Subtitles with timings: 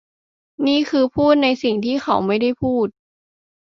[0.67, 2.87] นี่คือพูดในสิ่งที่เขาไม่ได้พูด